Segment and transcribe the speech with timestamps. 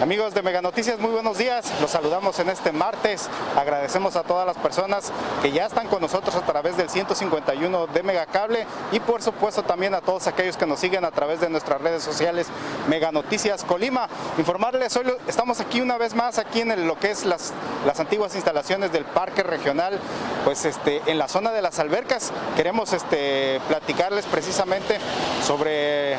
[0.00, 1.72] Amigos de Mega Noticias, muy buenos días.
[1.80, 3.28] Los saludamos en este martes.
[3.56, 8.02] Agradecemos a todas las personas que ya están con nosotros a través del 151 de
[8.02, 11.80] Megacable y por supuesto también a todos aquellos que nos siguen a través de nuestras
[11.80, 12.48] redes sociales
[12.88, 14.08] Mega Noticias Colima.
[14.36, 17.52] Informarles, hoy estamos aquí una vez más aquí en lo que es las,
[17.86, 20.00] las antiguas instalaciones del Parque Regional,
[20.44, 22.32] pues este, en la zona de las albercas.
[22.56, 24.98] Queremos este, platicarles precisamente
[25.46, 26.16] sobre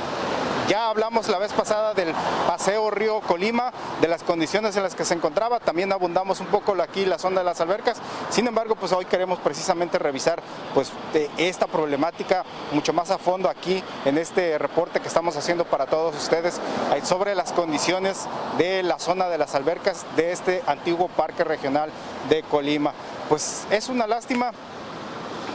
[0.68, 2.14] ya hablamos la vez pasada del
[2.48, 6.76] paseo Río Colima, de las condiciones en las que se encontraba, también abundamos un poco
[6.82, 7.98] aquí la zona de las albercas,
[8.30, 10.42] sin embargo pues hoy queremos precisamente revisar
[10.74, 10.92] pues
[11.38, 16.16] esta problemática mucho más a fondo aquí en este reporte que estamos haciendo para todos
[16.16, 16.60] ustedes
[17.04, 21.90] sobre las condiciones de la zona de las albercas de este antiguo parque regional
[22.30, 22.94] de Colima.
[23.30, 24.52] Pues es una lástima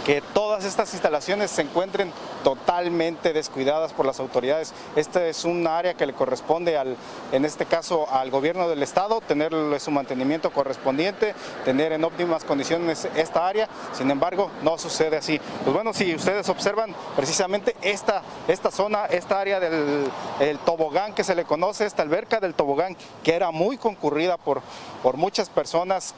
[0.04, 2.12] que todas estas instalaciones se encuentren
[2.42, 4.72] totalmente descuidadas por las autoridades.
[4.96, 6.96] Esta es un área que le corresponde, al,
[7.32, 11.34] en este caso, al gobierno del estado, tenerle su mantenimiento correspondiente,
[11.64, 15.40] tener en óptimas condiciones esta área, sin embargo, no sucede así.
[15.64, 21.34] Pues bueno, si ustedes observan precisamente esta, esta zona, esta área del tobogán que se
[21.34, 24.62] le conoce, esta alberca del tobogán, que era muy concurrida por,
[25.02, 26.14] por muchas personas,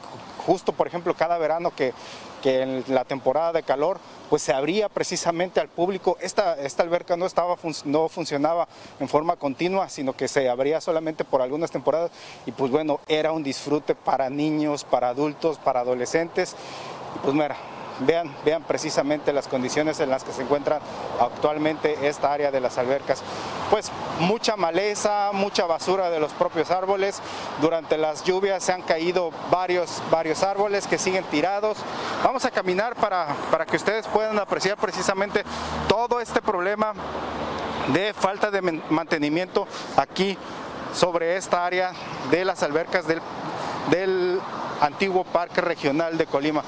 [0.47, 1.93] justo por ejemplo cada verano que
[2.43, 3.99] que en la temporada de calor
[4.29, 6.19] pues se abría precisamente al público.
[6.21, 8.69] Esta, esta alberca no, estaba, no funcionaba
[9.01, 12.11] en forma continua, sino que se abría solamente por algunas temporadas
[12.45, 16.55] y pues bueno, era un disfrute para niños, para adultos, para adolescentes.
[17.17, 17.57] Y pues mira,
[18.01, 20.81] Vean, vean precisamente las condiciones en las que se encuentra
[21.21, 23.23] actualmente esta área de las albercas.
[23.71, 23.91] Pues
[24.21, 27.21] mucha maleza, mucha basura de los propios árboles.
[27.61, 31.79] Durante las lluvias se han caído varios, varios árboles que siguen tirados.
[32.25, 35.45] Vamos a caminar para, para que ustedes puedan apreciar precisamente
[35.89, 36.95] todo este problema
[37.89, 39.67] de falta de mantenimiento
[39.97, 40.39] aquí
[40.95, 41.93] sobre esta área
[42.31, 43.21] de las albercas del,
[43.91, 44.41] del
[44.81, 46.63] antiguo Parque Regional de Colima.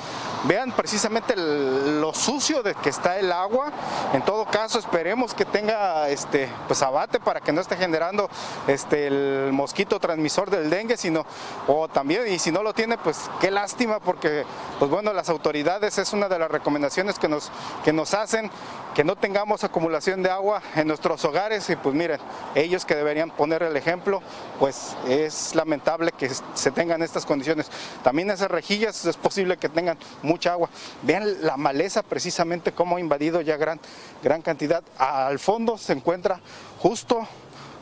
[0.46, 3.72] Vean precisamente lo sucio de que está el agua.
[4.12, 8.28] En todo caso, esperemos que tenga este pues abate para que no esté generando
[8.66, 11.24] este el mosquito transmisor del dengue, sino
[11.66, 14.44] o también y si no lo tiene, pues qué lástima porque
[14.78, 17.50] pues bueno, las autoridades es una de las recomendaciones que nos
[17.82, 18.50] que nos hacen
[18.94, 22.20] que no tengamos acumulación de agua en nuestros hogares y pues miren,
[22.54, 24.22] ellos que deberían poner el ejemplo,
[24.60, 27.68] pues es lamentable que se tengan estas condiciones.
[28.04, 30.70] También esas rejillas es posible que tengan mucha agua.
[31.02, 33.80] Vean la maleza precisamente cómo ha invadido ya gran,
[34.22, 34.84] gran cantidad.
[34.96, 36.40] Al fondo se encuentra
[36.78, 37.26] justo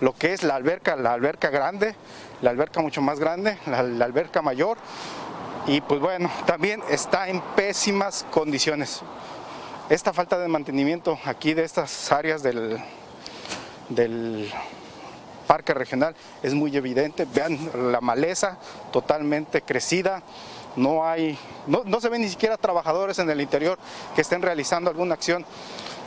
[0.00, 1.94] lo que es la alberca, la alberca grande,
[2.40, 4.78] la alberca mucho más grande, la, la alberca mayor.
[5.66, 9.02] Y pues bueno, también está en pésimas condiciones.
[9.92, 12.82] Esta falta de mantenimiento aquí de estas áreas del,
[13.90, 14.50] del
[15.46, 17.26] parque regional es muy evidente.
[17.26, 17.58] Vean
[17.92, 18.56] la maleza
[18.90, 20.22] totalmente crecida,
[20.76, 23.78] no hay, no, se ven ni siquiera trabajadores en el interior
[24.14, 25.44] que estén realizando alguna acción,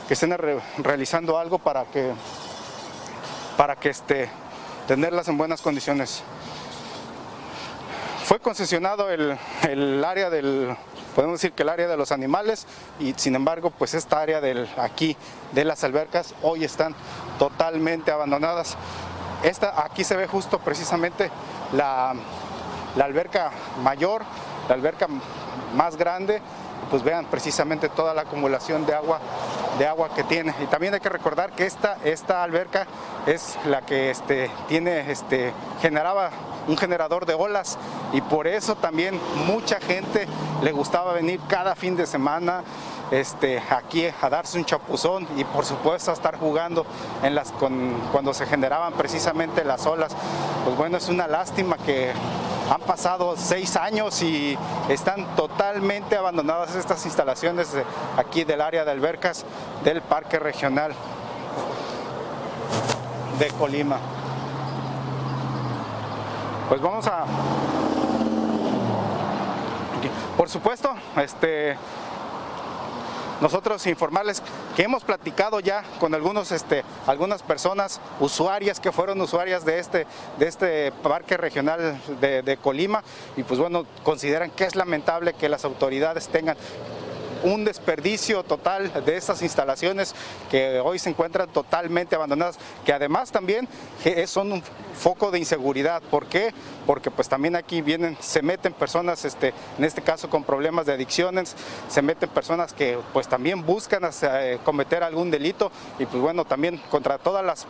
[0.08, 0.36] que estén
[0.78, 2.10] realizando algo para que,
[3.56, 4.28] para que este,
[4.88, 6.24] tenerlas en buenas condiciones.
[8.24, 10.76] Fue concesionado el, el área del,
[11.16, 12.66] podemos decir que el área de los animales
[13.00, 15.16] y sin embargo pues esta área del, aquí
[15.52, 16.94] de las albercas hoy están
[17.38, 18.76] totalmente abandonadas.
[19.42, 21.30] Esta, aquí se ve justo precisamente
[21.72, 22.14] la,
[22.94, 23.50] la alberca
[23.82, 24.22] mayor
[24.68, 25.06] la alberca
[25.74, 26.40] más grande,
[26.90, 29.20] pues vean precisamente toda la acumulación de agua,
[29.78, 30.54] de agua que tiene.
[30.62, 32.86] Y también hay que recordar que esta, esta alberca
[33.26, 36.30] es la que este, tiene, este, generaba
[36.68, 37.78] un generador de olas
[38.12, 40.26] y por eso también mucha gente
[40.62, 42.62] le gustaba venir cada fin de semana
[43.10, 46.84] este, aquí a darse un chapuzón y por supuesto a estar jugando
[47.22, 50.14] en las, cuando se generaban precisamente las olas.
[50.64, 52.12] Pues bueno, es una lástima que
[52.70, 54.58] han pasado seis años y
[54.88, 57.68] están totalmente abandonadas estas instalaciones
[58.16, 59.44] aquí del área de albercas
[59.84, 60.92] del Parque Regional
[63.38, 64.15] de Colima.
[66.68, 67.24] Pues vamos a...
[70.36, 71.76] Por supuesto, este,
[73.40, 74.42] nosotros informarles
[74.74, 80.06] que hemos platicado ya con algunos, este, algunas personas usuarias que fueron usuarias de este,
[80.38, 83.04] de este parque regional de, de Colima
[83.36, 86.56] y pues bueno, consideran que es lamentable que las autoridades tengan
[87.42, 90.14] un desperdicio total de estas instalaciones
[90.50, 93.68] que hoy se encuentran totalmente abandonadas, que además también
[94.26, 94.62] son
[94.96, 96.02] foco de inseguridad.
[96.02, 96.52] ¿Por qué?
[96.86, 100.94] Porque pues también aquí vienen, se meten personas, este, en este caso con problemas de
[100.94, 101.54] adicciones,
[101.88, 106.80] se meten personas que pues también buscan eh, cometer algún delito y pues bueno, también
[106.90, 107.66] contra todas las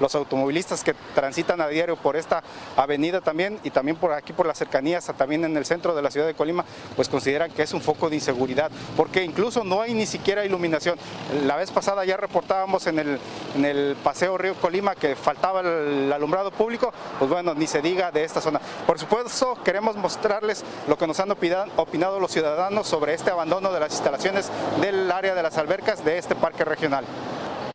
[0.00, 2.42] los automovilistas que transitan a diario por esta
[2.76, 6.10] avenida también y también por aquí por las cercanías, también en el centro de la
[6.10, 6.64] ciudad de Colima,
[6.96, 10.98] pues consideran que es un foco de inseguridad, porque incluso no hay ni siquiera iluminación.
[11.44, 13.18] La vez pasada ya reportábamos en el,
[13.56, 18.10] en el paseo Río Colima que faltaba el alumbrado público, pues bueno, ni se diga
[18.10, 18.60] de esta zona.
[18.86, 23.80] Por supuesto, queremos mostrarles lo que nos han opinado los ciudadanos sobre este abandono de
[23.80, 27.06] las instalaciones del área de las albercas de este parque regional.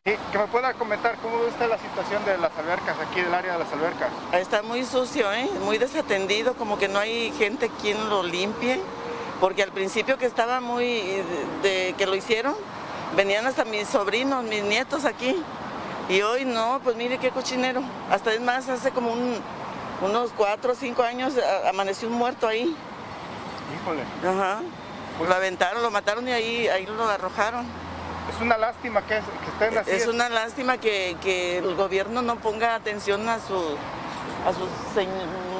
[0.04, 3.58] que me pueda comentar cómo está la situación de las albercas, aquí del área de
[3.58, 4.10] las albercas.
[4.32, 5.50] Está muy sucio, ¿eh?
[5.64, 8.80] muy desatendido, como que no hay gente quien lo limpie,
[9.40, 11.02] porque al principio que estaba muy,
[11.62, 12.54] de, que lo hicieron,
[13.16, 15.42] venían hasta mis sobrinos, mis nietos aquí,
[16.08, 17.82] y hoy no, pues mire qué cochinero.
[18.10, 19.14] Hasta es más, hace como
[20.02, 21.34] unos cuatro o cinco años
[21.68, 22.74] amaneció un muerto ahí.
[23.74, 24.02] Híjole.
[24.26, 24.60] Ajá.
[25.18, 27.66] Pues lo aventaron, lo mataron y ahí, ahí lo arrojaron.
[28.34, 29.90] Es una lástima que, estén así.
[29.90, 33.76] Es una lástima que, el gobierno no ponga atención a, su,
[34.46, 34.68] a sus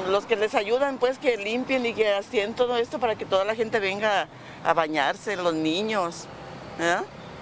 [0.09, 3.45] los que les ayudan, pues que limpien y que hacen todo esto para que toda
[3.45, 4.27] la gente venga
[4.63, 6.27] a bañarse, los niños.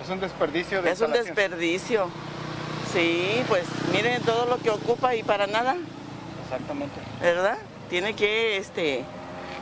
[0.02, 2.10] Es un desperdicio de Es un desperdicio.
[2.94, 5.76] Sí, pues miren todo lo que ocupa y para nada.
[6.44, 6.94] Exactamente.
[7.20, 7.58] ¿Verdad?
[7.90, 9.04] Tiene que, este,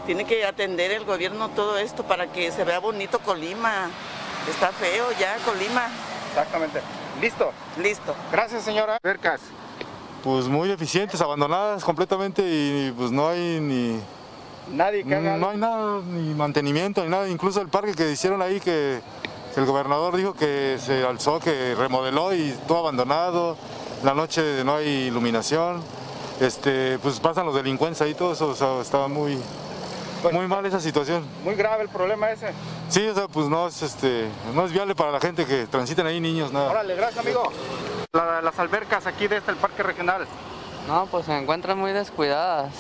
[0.06, 3.90] tiene que atender el gobierno todo esto para que se vea bonito Colima.
[4.50, 5.88] Está feo ya Colima.
[6.30, 6.82] Exactamente.
[7.22, 7.54] ¿Listo?
[7.82, 8.14] Listo.
[8.34, 8.98] Gracias, señora.
[9.02, 9.40] Vercas.
[10.26, 14.00] Pues muy eficientes, abandonadas completamente y pues no hay ni...
[14.76, 17.30] Nadie que No hay nada, ni mantenimiento, ni nada.
[17.30, 19.02] Incluso el parque que hicieron ahí que
[19.60, 23.58] el gobernador dijo que se alzó, que remodeló y todo abandonado,
[24.04, 25.82] la noche no hay iluminación,
[26.40, 29.38] este, pues pasan los delincuentes ahí, todo eso, estaba muy,
[30.22, 31.24] pues, muy mal esa situación.
[31.44, 32.54] Muy grave el problema ese.
[32.90, 36.06] Sí, o sea, pues no es, este, no es viable para la gente que transiten
[36.08, 36.72] ahí niños, nada.
[36.72, 37.52] Órale, gracias amigo.
[38.14, 40.26] las albercas aquí de este el parque regional.
[40.88, 42.74] No, pues se encuentran muy descuidadas.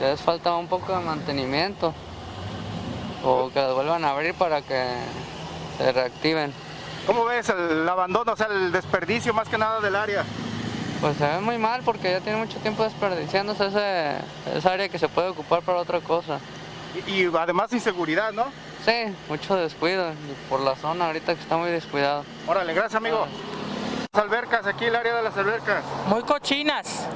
[0.00, 1.94] Les falta un poco de mantenimiento.
[3.24, 4.84] O que las vuelvan a abrir para que
[5.82, 6.52] se reactiven.
[7.06, 10.24] ¿Cómo ves el abandono, o sea, el desperdicio más que nada del área?
[11.00, 14.12] Pues se ve muy mal porque ya tiene mucho tiempo desperdiciándose ese,
[14.56, 16.38] esa área que se puede ocupar para otra cosa.
[17.06, 18.44] Y, además inseguridad, ¿no?
[18.84, 20.12] Sí, mucho descuido
[20.48, 22.24] por la zona ahorita que está muy descuidado.
[22.46, 23.26] Órale, gracias amigo.
[24.12, 25.82] Las albercas, aquí el área de las albercas.
[26.06, 27.06] Muy cochinas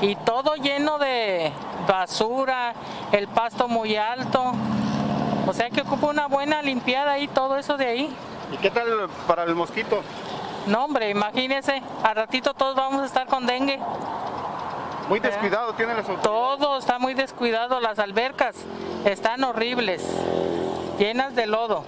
[0.00, 1.52] y todo lleno de
[1.86, 2.72] basura,
[3.12, 4.54] el pasto muy alto.
[5.46, 8.16] O sea que ocupa una buena limpiada ahí, todo eso de ahí.
[8.52, 10.02] ¿Y qué tal para el mosquito?
[10.66, 13.78] No, hombre, imagínese, al ratito todos vamos a estar con dengue.
[15.08, 16.58] Muy descuidado tienen las autoridades.
[16.58, 18.54] Todo está muy descuidado, las albercas
[19.04, 20.04] están horribles,
[20.98, 21.84] llenas de lodo.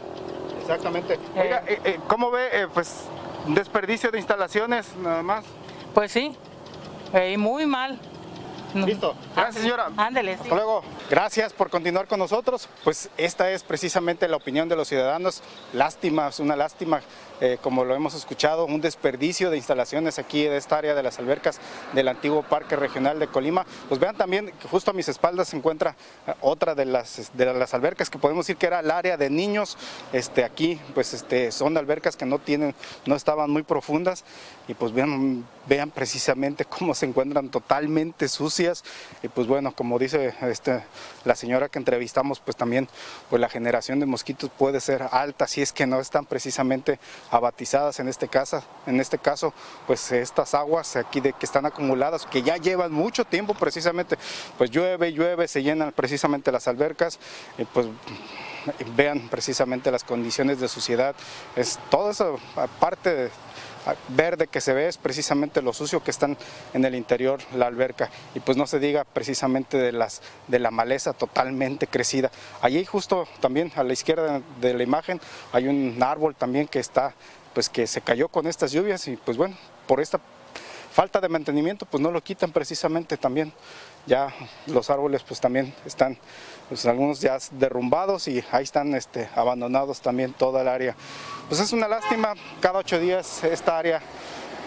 [0.60, 1.18] Exactamente.
[1.36, 3.04] Oiga, eh, eh, ¿cómo ve eh, pues
[3.46, 5.44] desperdicio de instalaciones nada más?
[5.94, 6.36] Pues sí,
[7.36, 7.98] muy mal.
[8.74, 9.14] Listo.
[9.34, 9.90] Gracias, señora.
[9.96, 10.34] Ándele.
[10.34, 10.82] Hasta luego.
[11.10, 12.68] Gracias por continuar con nosotros.
[12.84, 15.42] Pues esta es precisamente la opinión de los ciudadanos.
[15.72, 17.00] Lástima, es una lástima,
[17.44, 21.18] eh, como lo hemos escuchado, un desperdicio de instalaciones aquí de esta área de las
[21.18, 21.58] albercas
[21.92, 23.66] del antiguo Parque Regional de Colima.
[23.88, 25.96] Pues vean también que justo a mis espaldas se encuentra
[26.28, 29.28] eh, otra de las, de las albercas que podemos decir que era el área de
[29.28, 29.76] niños.
[30.12, 34.22] Este, aquí pues este, son albercas que no, tienen, no estaban muy profundas
[34.68, 38.84] y pues vean, vean precisamente cómo se encuentran totalmente sucias
[39.20, 40.84] y pues bueno, como dice este,
[41.24, 42.88] la señora que entrevistamos, pues también
[43.28, 47.00] pues la generación de mosquitos puede ser alta si es que no están precisamente
[47.32, 49.52] abatizadas en este caso, en este caso
[49.86, 54.16] pues estas aguas aquí de que están acumuladas, que ya llevan mucho tiempo precisamente,
[54.58, 57.18] pues llueve, llueve, se llenan precisamente las albercas,
[57.58, 57.86] y pues
[58.94, 61.14] vean precisamente las condiciones de suciedad,
[61.56, 63.30] es todo eso aparte de
[64.08, 66.36] verde que se ve es precisamente lo sucio que están
[66.72, 70.70] en el interior la alberca y pues no se diga precisamente de las de la
[70.70, 72.30] maleza totalmente crecida.
[72.60, 75.20] Allí justo también a la izquierda de la imagen
[75.52, 77.14] hay un árbol también que está
[77.54, 80.20] pues que se cayó con estas lluvias y pues bueno, por esta
[80.92, 83.52] falta de mantenimiento pues no lo quitan precisamente también.
[84.06, 84.34] Ya
[84.66, 86.18] los árboles pues también están
[86.68, 90.96] pues algunos ya derrumbados y ahí están este, abandonados también toda el área.
[91.48, 94.02] Pues es una lástima, cada ocho días esta área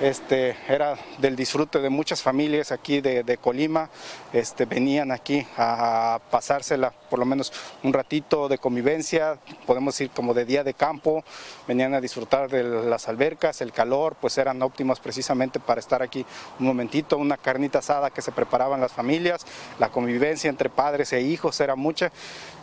[0.01, 3.89] este, era del disfrute de muchas familias aquí de, Colima,
[4.33, 10.33] este, venían aquí a pasársela por lo menos un ratito de convivencia, podemos ir como
[10.33, 11.23] de día de campo,
[11.67, 16.25] venían a disfrutar de las albercas, el calor, pues eran óptimos precisamente para estar aquí
[16.59, 19.45] un momentito, una carnita asada que se preparaban las familias,
[19.79, 22.11] la convivencia entre padres e hijos era mucha.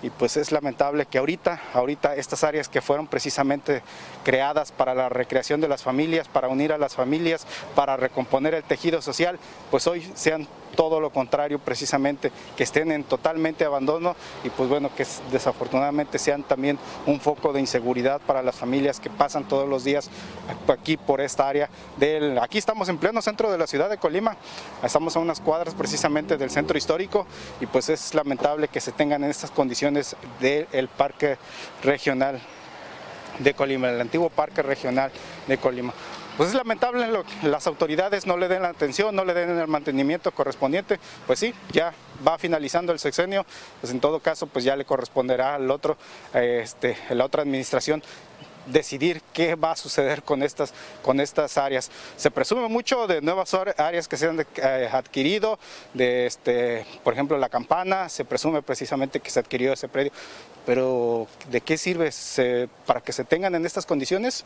[0.02, 3.82] Y pues es lamentable que ahorita, ahorita estas áreas que fueron precisamente
[4.24, 7.21] creadas para la recreación de las familias, para unir a las familias,
[7.74, 9.38] para recomponer el tejido social,
[9.70, 14.90] pues hoy sean todo lo contrario precisamente, que estén en totalmente abandono y pues bueno,
[14.94, 19.84] que desafortunadamente sean también un foco de inseguridad para las familias que pasan todos los
[19.84, 20.10] días
[20.66, 21.68] aquí por esta área.
[22.40, 24.36] Aquí estamos en pleno centro de la ciudad de Colima,
[24.82, 27.26] estamos a unas cuadras precisamente del centro histórico
[27.60, 31.36] y pues es lamentable que se tengan en estas condiciones del parque
[31.82, 32.40] regional
[33.38, 35.10] de Colima, el antiguo parque regional
[35.46, 35.92] de Colima.
[36.36, 37.06] Pues es lamentable
[37.40, 41.38] que las autoridades no le den la atención, no le den el mantenimiento correspondiente, pues
[41.38, 41.92] sí, ya
[42.26, 43.44] va finalizando el sexenio,
[43.80, 45.98] pues en todo caso pues ya le corresponderá al otro,
[46.32, 48.02] este, la otra administración
[48.66, 50.72] decidir qué va a suceder con estas,
[51.02, 51.90] con estas áreas.
[52.16, 55.58] Se presume mucho de nuevas áreas que se han eh, adquirido,
[55.92, 60.12] de este, por ejemplo la campana, se presume precisamente que se adquirió ese predio,
[60.64, 62.10] pero ¿de qué sirve
[62.86, 64.44] para que se tengan en estas condiciones?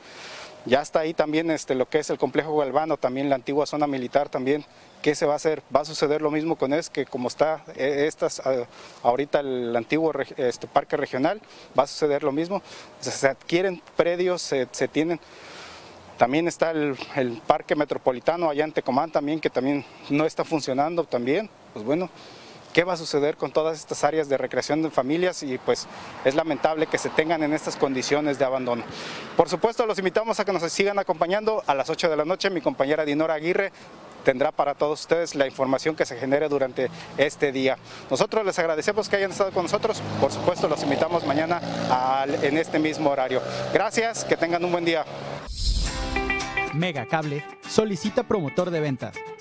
[0.67, 3.87] Ya está ahí también este, lo que es el complejo Galvano, también la antigua zona
[3.87, 4.65] militar también.
[5.01, 5.63] ¿Qué se va a hacer?
[5.75, 8.67] Va a suceder lo mismo con es que como está eh, estas, ah,
[9.05, 11.41] ahorita el antiguo este, parque regional,
[11.79, 12.63] va a suceder lo mismo.
[12.99, 15.21] se adquieren predios, se, tienen...
[16.19, 21.05] También está el, el, parque metropolitano allá en Tecomán también, que también no está funcionando
[21.05, 21.49] también.
[21.75, 22.11] Pues bueno,
[22.77, 25.87] qué va a suceder con todas estas áreas de recreación de familias y pues
[26.27, 28.85] es lamentable que se tengan en estas condiciones de abandono.
[29.35, 32.51] Por supuesto los invitamos a que nos sigan acompañando a las 8 de la noche,
[32.51, 33.73] mi compañera Dinora Aguirre
[34.25, 37.79] tendrá para todos ustedes la información que se genere durante este día.
[38.11, 41.63] Nosotros les agradecemos que hayan estado con nosotros, por supuesto los invitamos mañana
[42.43, 43.41] en este mismo horario.
[43.73, 45.07] Gracias, que tengan un buen día.
[46.75, 49.17] Mega Cable solicita promotor de ventas,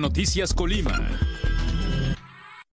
[0.00, 1.00] Noticias Colima.